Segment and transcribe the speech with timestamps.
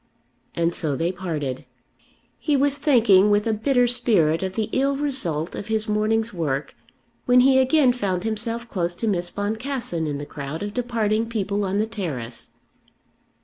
[0.55, 1.65] And so they parted.
[2.39, 6.75] He was thinking with a bitter spirit of the ill result of his morning's work
[7.25, 11.63] when he again found himself close to Miss Boncassen in the crowd of departing people
[11.63, 12.49] on the terrace.